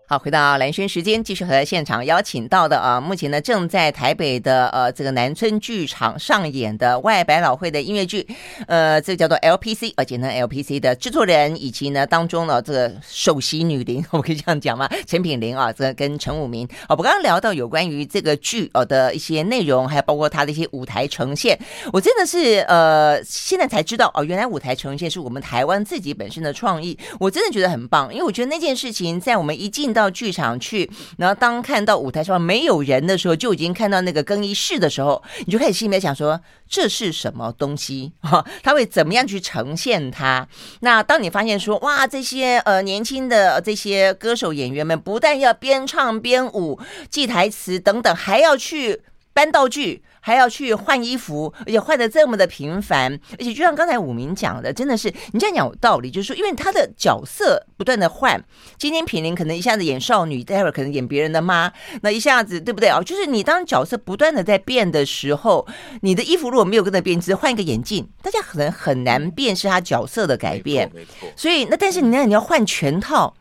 [0.06, 8.28] 好，回到蓝轩时间，继续和现场邀请到的啊，目前呢正在台北的呃这个南村剧场上演的外百老汇的音乐剧，
[8.68, 14.90] 呃，这个叫做 LPC，而且呢 LPC 的制作人以及呢当中呢这个首席女伶， 我可以这样讲吗？
[15.08, 21.58] 陈品玲啊，这跟陈武明，我刚刚聊到有关于这个剧呃的一些内容，还有包括它的一些舞台呈现，
[21.94, 38.12] 我真的是呃现在才知道哦，原来舞台呈现是我们台湾自己本身的创意，我真的觉得很棒，因为我觉得那件事情在我们一进到到剧场去，然后当看到舞台上没有人的时候，就已经看到那个更衣室的时候，你就开始心里面想说，这是什么东西？
[38.22, 40.46] 哈，他会怎么样去呈现它？
[40.82, 49.02] 那当你发现说，哇，这些呃年轻的这些歌手演员们，不但要边唱边舞、记台词等等，还要去
[49.34, 50.04] 搬道具。
[50.26, 58.42] 还要去换衣服，而且换的这么的频繁，而且就像刚才武明讲的，真的是你这样讲有道理，就是说，因为他的角色不断的换，
[58.78, 61.70] 今天品玲可能一下子演少女，待会儿可能演别人的妈，
[62.04, 63.02] 那一下子对不对啊？
[63.02, 65.68] 就是你当角色不断的在变的时候，
[66.04, 70.90] 你的衣服如果没有跟着变，只是换一个眼镜，大家可能很难辨识他角色的改变。
[70.94, 71.34] 没错，没错。
[71.36, 73.36] 所以那但是你那你要换全套，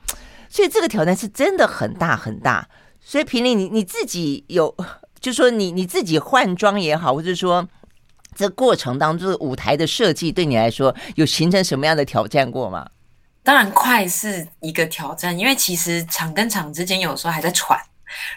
[0.48, 2.68] 所以这个挑战是真的很大很大。
[3.00, 4.74] 所以平林，你你自己有。
[5.22, 7.66] 就说你你自己换装也好，或者说
[8.34, 12.86] 这过程当中的舞台的设计，对你来说有形成什么样的挑战过吗？
[13.44, 17.78] 当然快是一个挑战，因为其实场跟场之间有时候还在喘，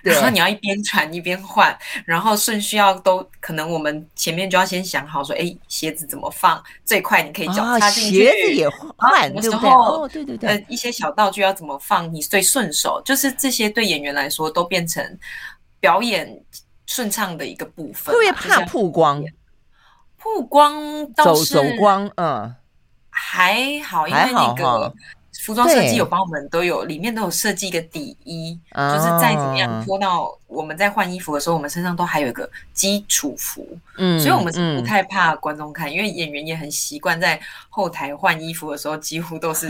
[0.02, 7.24] 然后你要一边喘一边换，然后顺序要都可能我们前面就要先想好说，哎，鞋子怎么放最快？
[7.24, 9.69] 你可以脚插进去，鞋子也换，对不对？
[9.69, 13.02] 哦，对对对，呃，一些小道具要怎么放你最顺手？
[13.06, 15.04] 就是这些对演员来说都变成
[15.80, 16.39] 表演。
[16.86, 19.24] 顺畅的一个部分，会不会怕曝光？
[20.17, 20.74] 曝光
[21.13, 22.56] 倒是走走光，嗯，
[23.10, 24.93] 还好，因为那个
[25.43, 33.67] 服装设计有帮我们都有，里面都有设计一个底衣，就是再怎么样脱到我们在换衣服的时候，我们身上都还有一个基础服，
[33.98, 39.67] 嗯，所以我们是不太怕观众看，因为演员也很习惯在后台换衣服的时候，几乎都是。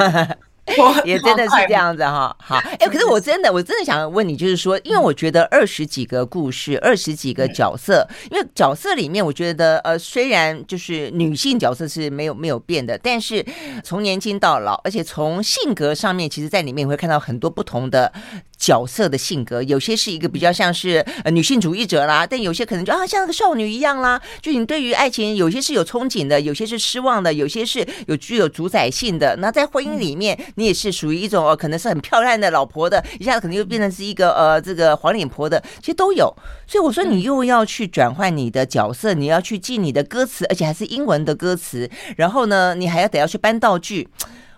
[1.06, 13.45] 也真的是这样子哈，好， 哎、欸，可是我真的，我真的想问你，就是说，因为我觉得二十几个故事，二十几个角色，因为角色里面，我觉得呃，虽然就是女性角色是没有没有变的，但是
[13.84, 18.12] 从年轻到老，而且从性格上面，其实在里面你会看到很多不同的。
[18.58, 24.19] 角色的性格，有些是一个比较像是呃女性主义者啦，但有些可能就啊像个少女一样啦。
[24.41, 29.36] 就你对于爱情，有些是有憧憬的，有些是失望的，有些是有具有主宰性的。
[29.36, 36.34] 那在婚姻里面，你也是属于一种哦可能是很漂亮的老婆的，一下子可能又变成是一个呃这个黄脸婆的，其实都有。
[36.68, 44.10] 所以我说你又要去转换你的角色，你要去记你的歌词，而且还是英文的歌词，然后呢，你还要得要去搬道具。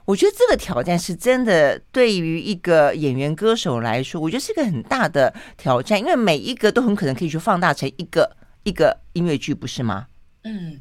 [0.06, 10.08] 我觉得这个挑战是真的，对于一个演员歌手来说，我觉得是一个很大的挑战，因为每一个都很可能可以去放大成一个一个音乐剧，不是吗？
[10.44, 10.80] 嗯，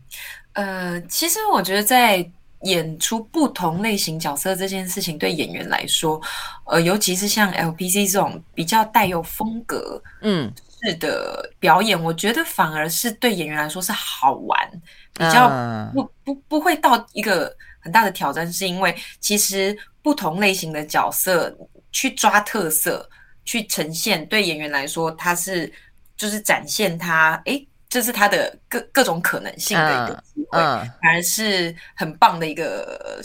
[0.52, 2.31] 呃，其实我觉得在
[2.66, 6.20] 演出不同类型角色这件事情，对演员来说，
[6.66, 10.52] 呃，尤其是像 LPC 这种比较带有风格嗯
[10.83, 14.70] 式的表演，嗯，我觉得反而是对演员来说是好玩，
[15.14, 15.48] 比较
[15.94, 17.55] 不不不会到一个。
[17.79, 21.57] 很大的挑战是因为，其实不同类型的角色
[21.92, 23.09] 去抓特色，
[23.44, 25.72] 去呈现，对演员来说，他是
[26.16, 33.20] 就是展现他，哎，这是他的各各种可能性的一个机会，嗯嗯、反而是很棒的一个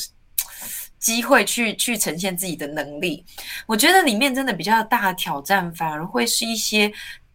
[1.00, 3.26] 机会去去呈现自己的能力。
[3.66, 6.92] 我觉得里面真的比较大的挑战，反而会是一些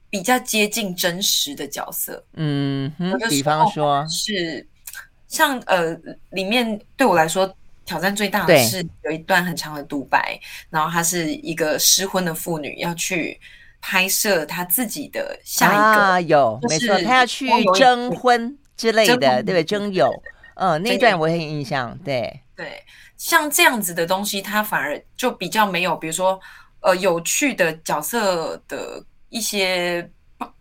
[0.09, 2.25] 比较接近真实的角色。
[2.35, 2.93] 嗯，
[3.29, 4.67] 比方说是
[5.29, 5.99] 像呃，
[6.31, 7.55] 里面对我来说。
[7.87, 10.37] 挑战最大的是有一段很长的独白，
[10.71, 13.41] 然后她是一个失婚的妇女，要去
[13.89, 19.63] 拍摄他自己的下一个，啊、有没错，他要去征婚之类的，对不对？
[19.63, 20.13] 征友，
[20.57, 22.83] 嗯，那段我很印象，对对，
[23.17, 26.41] 像这样子的东西，他反而就比较没有，比如说
[26.81, 30.11] 呃有趣的角色的一些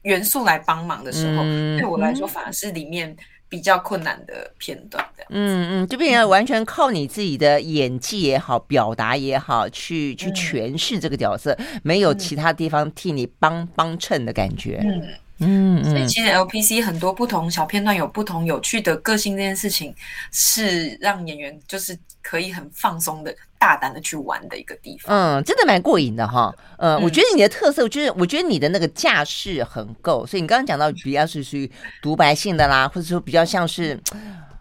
[0.04, 3.18] 元素来帮忙的时候，嗯、对我来说反而是里面。
[3.56, 5.28] 比较困难的片段，这样。
[5.30, 14.82] 嗯嗯，就变成完全靠你自己的演技也好，表达也好，去去诠释这个角色，嗯、没有其他地方替你帮帮衬的感觉。
[14.84, 15.02] 嗯
[15.40, 19.94] 嗯，所以其实 LPC 很多不同小片段有不同有趣的个性，这件事情
[20.32, 23.36] 是让演员就是可以很放松的。
[23.58, 26.54] 大胆的去玩的一个地方，嗯，真的蛮过瘾的哈。
[26.78, 34.00] 呃，嗯、我觉得你的特色就是，我觉得你的那个架势很够，所以你刚刚讲到比较是属于独白性的啦，或者说比较像是。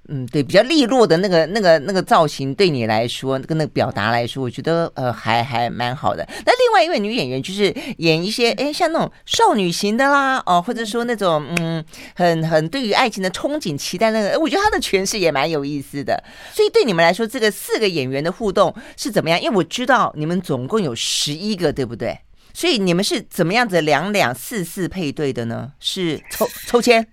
[0.09, 6.27] 嗯，对，比较利落的那个、那个、那个造型，对你来说，跟那个表达来说，我觉得呃还还蛮好的。
[6.45, 16.23] 那另外一位女演员就是演一些哎，像那种少女型的啦，哦，或者说那种嗯，很很对于爱情的憧憬、期待那个，我觉得她的诠释也蛮有意思的。
[16.53, 19.41] 所以对你们来说，这个四个演员的互动是怎么样？
[19.41, 22.19] 因为我知道你们总共有十一个，对不对？
[22.53, 25.73] 所以你们是怎么样子两两四四配对的呢？
[25.81, 27.07] 是抽抽签？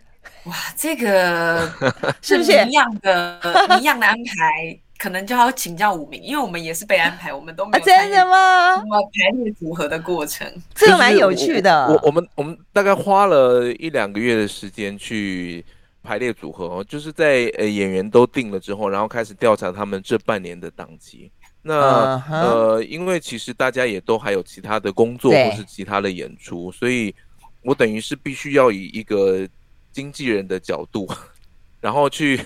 [0.46, 1.72] 哇，这个
[2.22, 3.40] 是不是一样的？
[3.80, 8.76] 一样的安排，可能就要请教武明，因为我们也是被安排，我们都没有、啊、真的吗？
[8.78, 11.86] 什么排列组合的过程， 这个蛮有趣的。
[11.88, 15.64] 我我们我们大概花了一两个月的时间去
[16.02, 21.32] 排列组合哦，就是在呃演员都定了之后，然后开始调查他们这半年的档期。
[21.62, 22.34] 那、uh huh.
[22.34, 27.14] 呃，因为其实大家也都还有其他的工作或是其他的演出，所以
[27.62, 29.48] 我等于是必须要以一个。
[29.92, 31.08] 经纪人的角度，
[31.82, 32.40] 然后去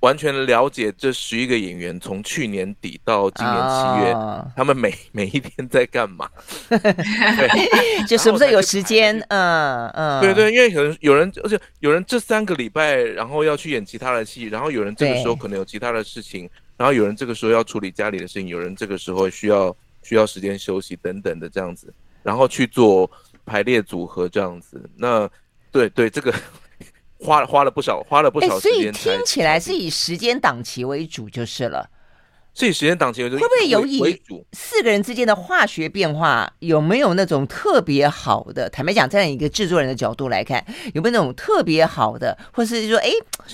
[0.00, 6.28] 完全了解这十一个演员从去年底到今年七月，哦、他们每 每一天在干嘛？
[6.68, 9.18] 对，就什么时候有时间？
[9.28, 23.10] 嗯嗯，对对，因为可能有人，而且有人这三个礼拜，然后要去演其他的戏，然后有人这个时候可能有其他的事情，然后有人这个时候要处理家里的事情，有人这个时候需要需要时间休息等等的这样子，然后去做
[23.46, 24.88] 排列组合这样子。
[24.94, 25.28] 那
[25.72, 26.32] 对对，这个。
[27.18, 28.92] 花了花了不少，花了不少时间。
[28.92, 31.88] 所以听起来是以时间档期为主就是了。
[32.58, 34.18] 是以时间档期为主，会不会有以
[34.52, 36.50] 四个人之间的化学变化？
[36.60, 38.66] 有没有那种特别好的？
[38.70, 43.10] 坦白讲，站在一个制作人的角度来看，有没有那种特别好的，或是说，哎，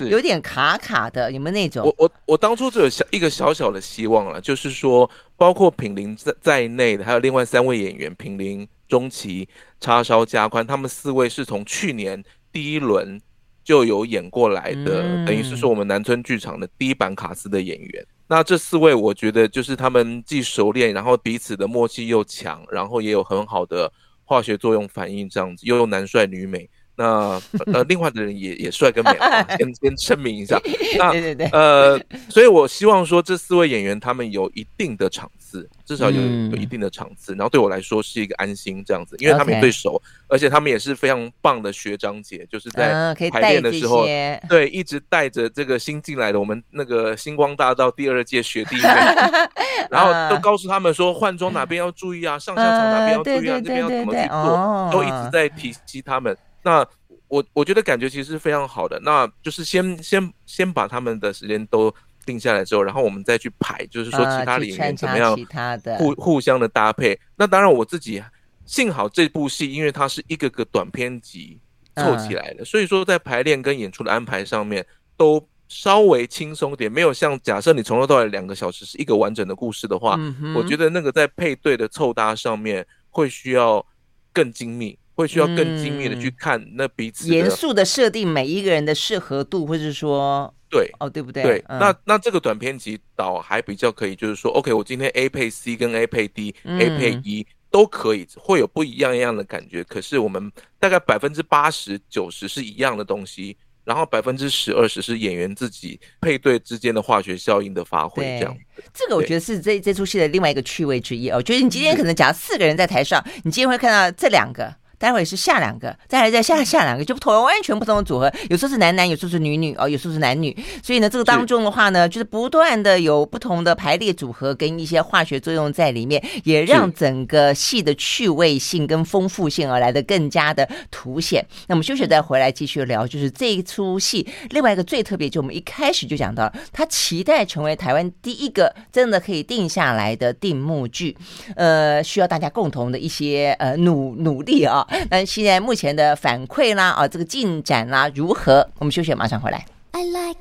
[0.08, 1.32] 有点卡卡的？
[1.32, 1.84] 有没有那种？
[1.84, 9.48] 我我我当初只有小一个小小的希望了，就是说，包括品林在在内的，还有另外三位演员，品林、钟琪、
[9.80, 12.22] 叉烧、加宽，他们四位是从去年
[12.52, 13.20] 第一轮。
[13.64, 18.06] 就有演过来的，嗯、等于是说我们南村剧场的第一版卡斯的演员。
[18.28, 23.92] 那这四位，我觉得就是他们既熟练，然后彼此的默契又强，然后也有很好的
[24.24, 26.68] 化学作用反应，这样子又有男帅女美。
[26.94, 27.40] 那
[27.72, 29.10] 呃， 另外的人也也帅跟美，
[29.58, 30.60] 先先声明一下。
[30.98, 31.98] 那对对对，呃，
[32.28, 44.04] 所以我希望说这四位演员他们有一定的场次，至少有有一定的场次，然后对我来说是一个安心这样子，因为他们也对手，而且他们也是非常棒的学长姐，就是在排练的时候，
[44.48, 48.88] 对，一直带着这个新进来的我们那个星光大道第二届学弟妹，
[49.90, 56.34] 然后都告诉他们说换装哪边要注意啊，上下场哪边要注意啊，这边要怎么去做，都一直在提醒他们。
[56.62, 56.86] 那
[57.28, 61.92] 我我觉得感觉其实是非常好的，那就是先先先把他们的时间都
[62.24, 67.18] 定下来之后，然后我们再去排，就是说其他演员怎么样其他的互互相的搭配。
[67.36, 68.22] 那当然我自己
[68.64, 71.60] 幸好这部戏，因为它是一个个短篇集
[71.96, 80.18] 凑起来的，所以说在排练跟演出的安排上面都稍微轻松点，没有像假设你从头到尾两个小时是一个完整的故事的话，
[80.54, 83.84] 我觉得那个在配对的凑搭上面会需要
[84.32, 84.98] 更精密。
[85.14, 91.42] 会需要更精密的去看那彼此严肃的设定每一个人的适合度，或是说对哦，对不对？
[91.42, 99.84] 对，那那这个短片集导还比较可以，就是说，OK，我今天 A 配 C 跟 A 配 D，A 配 E 都可以，会有不一样一样的感觉。
[99.84, 100.50] 可是我们
[100.80, 103.54] 大概百分之八十九十是一样的东西，
[103.84, 108.56] 然后百分之十二十是演员自己配对之间的化学效应的发挥，这样。
[108.94, 111.36] 这个我觉得是这这出戏的另外一个趣味之一哦。
[111.36, 114.74] 我觉得你今天可能假如四个人在台上，你今天会看到这两个。
[115.02, 118.32] 待会是下两个，再来再下下两个，就不同完全不同的组合。
[118.48, 120.56] 有时候是男男，有时候是女女哦，有时候是男女。
[120.80, 131.44] 所以呢，这个当中的话呢，就是不断的有不同的排列组合跟一些化学作用在里面，也让整个戏的趣味性跟丰富性而来的更加的凸显。
[131.66, 141.16] 那么休息再回来继续聊，就是这一出戏另外一个最特别，就我们一开始就讲到了，他期待成为台湾第一个真的可以定下来的定目剧，
[141.56, 144.86] 呃，需要大家共同的一些呃努努力啊。
[145.10, 148.68] 那现在目前的反馈啦，啊，这个进展啦如何？
[148.78, 149.64] 我们休息，马上回来。
[149.92, 150.40] I like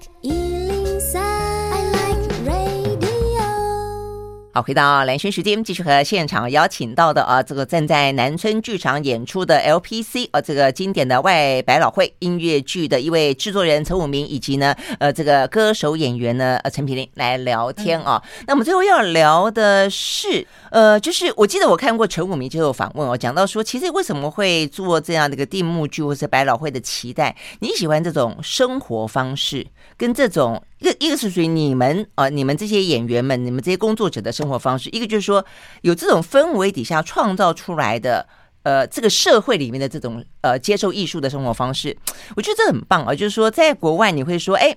[4.54, 18.22] 好，回到蓝轩时间，继续和现场邀请到的啊，这个正在南村剧场演出的 LPC 啊，这个经典的外百老汇音乐剧的一位制作人陈武明，以及呢，呃，这个歌手演员呢，呃，陈品伶来聊天啊。
[18.26, 27.34] 嗯、那么最后要聊的是，呃，就是我记得我看过陈武明接受访问哦，讲到说，其实为什么会做这样的一个定目剧，或是百老汇的期待？
[27.62, 30.62] 你喜欢这种生活方式，跟这种。
[30.82, 35.46] 一个一个是属于你们啊，你们这些演员们，你们这些工作者的生活方式；一个就是说，
[35.82, 38.28] 有这种氛围底下创造出来的，
[38.64, 41.96] 呃，这个社会里面的这种呃接受艺术的生活方式，
[42.36, 43.14] 我觉得这很棒啊。
[43.14, 44.76] 就是说，在国外你会说，哎，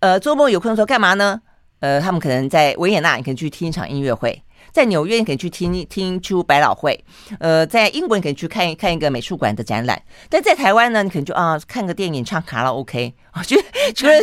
[0.00, 1.42] 呃，周末有空的时候干嘛呢？
[1.80, 4.42] 呃，他们可能在维也纳，你可以去听一场音乐会。
[4.72, 6.92] 在纽约，你可以去听听出百老汇；
[7.38, 10.00] 呃，在英国，你可以去看一看一个美术馆的展览。
[10.28, 13.14] 但在台湾呢，你可能就啊，看个电影，唱卡拉 OK。
[13.38, 13.62] 我觉得
[13.94, 14.14] 除了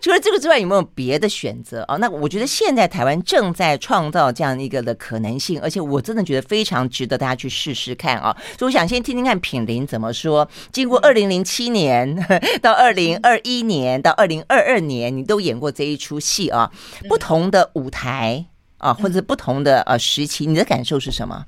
[0.00, 1.96] 除了这个之外，有没有别的选择啊？
[1.96, 8.36] 那我觉得现在台湾正在创造这样一个的可能性，而且我真的觉得非常值得大家去试试看啊！
[8.56, 10.48] 所以我想先听听看品林怎么说。
[10.70, 12.16] 经过二零零七年
[12.62, 16.70] 到二零二一年到二零二二年，你都演过这一出戏啊，
[17.08, 18.46] 不同的舞台。
[18.80, 21.46] 啊，或者不同的呃时期，你的感受是什么？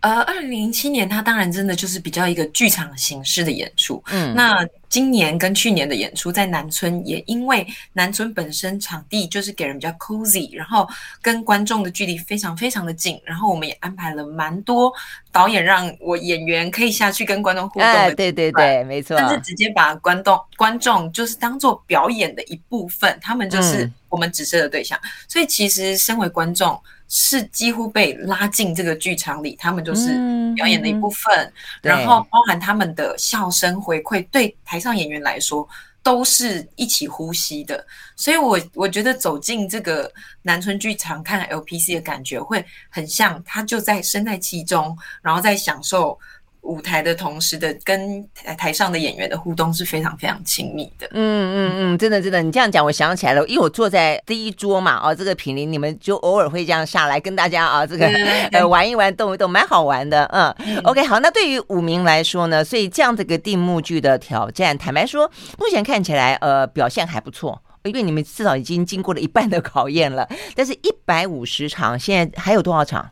[0.00, 4.02] 呃，二零零七年，它当然真的就是比较一个剧场形式的演出。
[4.10, 4.54] 嗯，那
[4.90, 10.86] 今年跟去年的演出在南村，也因为南村本身场地就是给人比较 cozy，然后
[11.22, 14.92] 跟观众的距离非常非常的近，然后我们也安排了蛮多
[15.32, 17.94] 导演让我演员可以下去跟观众互动的。
[17.94, 24.96] 哎，对对对，没错，甚至直接把观众观众就是当做表演的一部分，他们就是我们指涉的对象。
[25.02, 26.80] 嗯，所以其实身为观众。
[27.06, 30.14] 是几乎被拉进这个剧场里，他们就是
[30.54, 31.52] 表演的一部分，
[31.82, 35.68] 然后包含他们的笑声回馈，对台上演员来说
[36.02, 37.86] 都是一起呼吸的。
[38.16, 40.10] 所以我，我我觉得走进这个
[40.42, 46.18] 南村剧场看 LPC 的感觉会很像，他就在身在其中，然后在享受。
[46.64, 48.26] 舞台的同时的跟
[48.58, 51.06] 台上的演员的互动是非常非常亲密的。
[51.12, 58.06] 嗯嗯嗯，真的真的，你这样讲我想起来了，因为我坐在第一桌嘛，哦，这个品林你们就偶尔会这样下来跟大家啊，这个
[58.52, 60.24] 呃玩一玩动一动，蛮好玩的。
[60.32, 70.26] 嗯，嗯，OK，好，那对于武明来说呢，所以这样这个定目剧的挑战，坦白说，目前看起来呃表现还不错，因为你们至少已经经过了一半的考验了。
[70.54, 73.10] 但是一百五十场，现在还有多少场？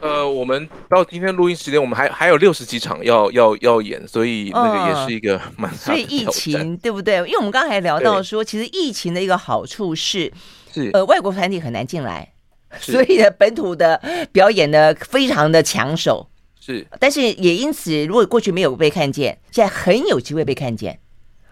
[0.00, 5.72] 呃，我们到今天录音时间，我们还还有六十几场要要要演，所以那个也是一个蛮。
[5.74, 7.16] 所以疫情对不对？
[7.16, 10.30] 因为我们刚才聊到说，其实疫情的一个好处是，
[10.72, 12.32] 是呃，外国团体很难进来，
[12.78, 14.00] 所以呢，本土的
[14.32, 16.28] 表演呢非常的抢手。
[16.60, 20.98] 是，但是也因此，如果过去没有被看见，现在很有机会被看见。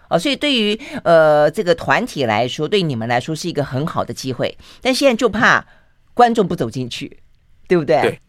[0.07, 4.55] 哦，所以对于呃这个团体来说，对你们来说是一个很好的机会。
[4.81, 5.65] 但现在就怕
[6.13, 7.19] 观众不走进去，
[7.67, 8.01] 对不对？
[8.01, 8.19] 对。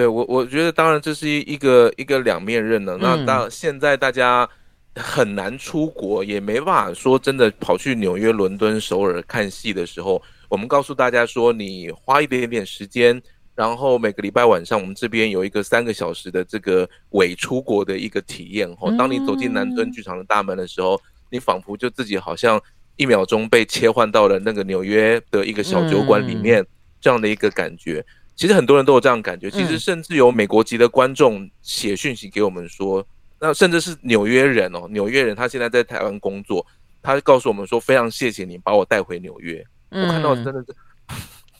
[0.00, 2.96] 对我，我觉得当然这是一一个一个两面刃呢。
[2.98, 4.48] 那当现在大家
[4.94, 13.20] 很难出国，也没办法说真的跑去纽约、伦敦、首尔看戏的时候，我们告诉大家说，你花一点点时间，
[13.54, 18.66] 然后每个礼拜晚上我们这边有一个三个小时的这个伪出国的一个体验。
[18.80, 20.98] 哦，当你走进南敦剧场的大门的时候，
[21.28, 22.58] 你仿佛就自己好像
[22.96, 26.66] 一秒钟被切换到了那个纽约的一个小酒馆里面，
[27.02, 28.02] 这样的一个感觉。
[28.40, 33.06] 其实很多人都有这样感觉，其实甚至有美国籍的观众写讯息给我们说，
[33.38, 36.64] 那甚至是纽约人哦，纽约人他现在在台湾工作，
[37.02, 40.74] 他告诉我们说非常谢谢你把我带回纽约，我看到真的是，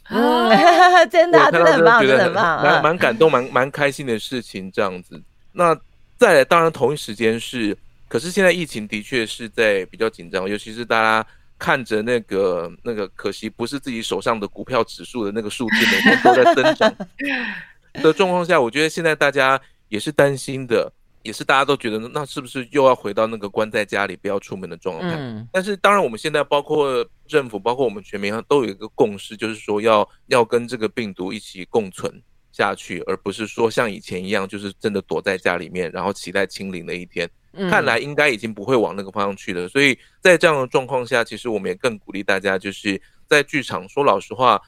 [0.09, 0.49] 嗯，
[1.11, 5.23] 真的真的很棒，真的很棒，蛮蛮感动，蛮蛮开心的事情这样子。
[5.53, 5.79] 那
[6.17, 7.77] 再来，当然同一时间是，
[8.09, 11.27] 可是现在疫情的确是在比较紧张，尤其是大家。
[11.61, 16.97] 看着那个那个，可惜不是自己手上的股票指数的那个数字， 每天都在增长
[18.03, 20.93] 的状况下，我觉得现在大家也是担心的。
[21.23, 25.17] 也是大家都觉得，那是不是又要回到那个关在家里不要出门的状态？
[25.19, 32.11] 嗯、但是当然，我们现在包括政府，包括我们全民都有一个共识，就是说要要跟这个病毒一起共存
[32.53, 37.29] 下去，而不是说像以前一样，就是真的躲在家里面，然后期待清零的一天。
[37.53, 39.69] 嗯、看来应该已经不会往那个方向去了。
[39.69, 44.61] 所以在这样的状况下，其实我们也更鼓励大家，就是在剧场说老实话，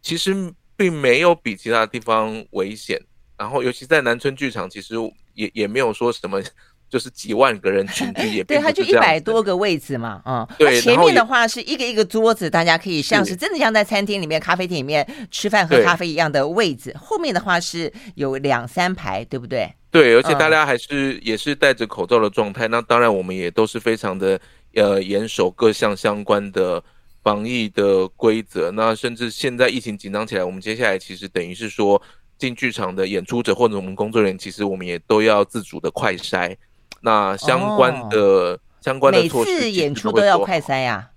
[0.00, 0.34] 其实
[0.76, 3.00] 并没有比其他地方危险。
[3.36, 4.94] 然后，尤其在南村剧场，其实
[5.34, 6.42] 也也没有说什么，
[6.90, 10.80] 就是几万个人群聚也对，它就一百多个位置嘛，嗯，对。
[10.80, 16.92] 前面的话是一个一个桌子，大家可以像是真的像在餐厅里面、咖啡厅里面吃饭喝咖啡一样的位置。
[16.98, 19.72] 后面的话是有两三排，对不对？
[19.90, 22.68] 对，而且大家还是也是戴着口罩的状态。
[22.68, 24.40] 那当然，我们也都是非常的
[24.74, 26.82] 呃严守各项相关的
[27.22, 28.70] 防疫的规则。
[28.70, 32.00] 那甚至现在疫情紧张起来，我们接下来其实等于是说。
[32.38, 36.56] 进剧场的演出者或者我们工作人员，其实我们也都要自主的快筛。
[37.00, 41.10] 那相关的、哦、相关的措施，每次演出都要快筛呀、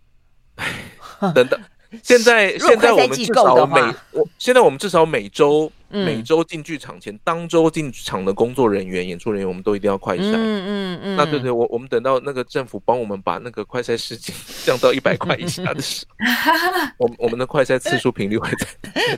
[1.19, 1.29] 啊。
[1.31, 1.61] 等等，
[2.01, 3.81] 现在 现在我们至少每
[4.13, 5.71] 我现在我们至少每周。
[5.91, 10.21] 每周进剧场前，当周进场的工作人员、演出人员，我们都一定要快筛。
[10.21, 11.15] 嗯嗯嗯。
[11.15, 16.23] 那对对，我我们等到那个政府帮我们把那个快筛时间 降到一百块以下的时候，
[16.97, 18.49] 我我们的快筛次数频率会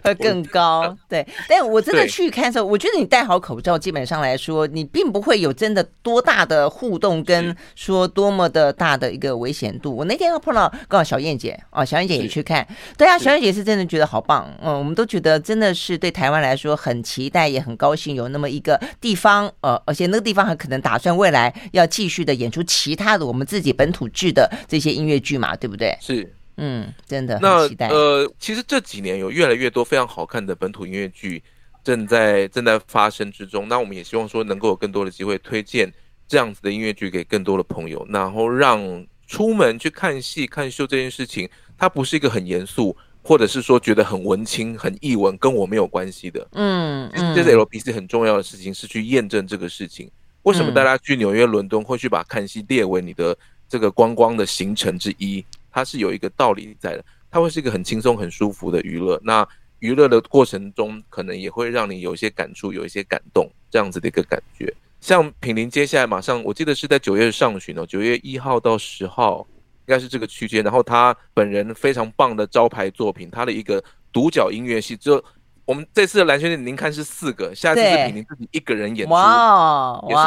[0.04, 0.98] 在会更高。
[1.08, 9.96] 对，但我真的去看的时候，我觉得你戴好口罩，基本上来说，你并不会有真的多大的互动，跟说多么的大的一个危险度。
[9.96, 12.68] 我那天又碰到刚好小燕姐哦，小燕姐也去看，
[12.98, 14.52] 对啊，小燕姐是真的觉得好棒。
[14.62, 16.63] 嗯，我们都觉得真的是对台湾来说。
[16.64, 25.96] 说很期待，也很高兴有那么一个地方，呃，而且那个地方还可能打算未来要继续的演出其他的我们自己本土制的这些音乐剧嘛，对不对？
[26.02, 27.90] 是，嗯，真的那期待。
[27.90, 31.44] 呃，其实这几年有越来越多非常好看的本土音乐剧
[31.84, 33.68] 正在正在发生之中。
[33.68, 35.92] 那我们也希望说能够有更多的机会推荐
[36.28, 42.96] 这样子的音乐剧给更多的朋友，然后让出门去看戏看秀这件事情，它不是一个很严肃。
[43.24, 46.46] 或者是说觉得很文青、很译文，跟我没有关系的。
[46.52, 50.12] 嗯，嗯，这是 LPC 很重要的事情，是去验证这个事情。
[50.44, 53.36] 为什么大家去纽约、伦敦会去把看戏列为你的
[53.70, 55.44] 这个观光的行程之一？
[55.72, 59.18] 它是有一个道理在的，它会是一个很轻松、很舒服的娱乐。
[59.24, 59.48] 那
[59.80, 64.74] 娱乐的过程中，可能也会让你有一些感触、有一些感动，这样子的一个感觉。
[65.00, 69.48] 像品林接下来马上，我记得是在九月上旬哦，九月一号到十号。
[69.86, 75.24] 应该是这个区间，然后他本人非常棒的招牌作品，他的一个独角音乐戏，就
[75.66, 80.22] 我们这次的蓝轩您看是四个，下次是品林自己一个人演出，哇哇，也是，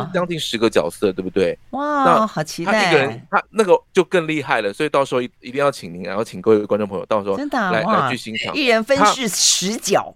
[0.00, 1.58] 也是将近十个角色，对不对？
[1.70, 2.72] 哇，那好期待！
[2.72, 10.14] 他一个人，他那个就更厉害了，所以到时候一一定要请您，然后请各位观众朋友到时候真的来来去欣赏，一人分饰十角。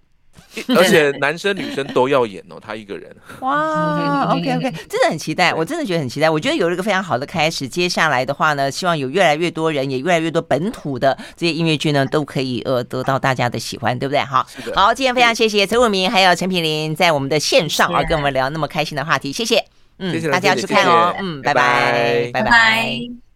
[0.77, 3.15] 而且男生女生都要演哦，他一个人。
[3.41, 6.29] 哇，OK OK， 真的很期待，我真的觉得很期待。
[6.29, 14.21] 我觉得有了一个非常好的开始，接下来的话呢，希望有越来越多人，也越来越多本土的这些音乐剧呢，都可以呃得到大家的喜欢，对不对？
[14.21, 19.65] 好，好，今天非常谢谢陈伟民还有陈品林在我们的线上啊跟我们聊那么开心的话题，谢谢，
[19.99, 23.32] 嗯，谢谢大家去看哦，嗯，拜拜，拜拜。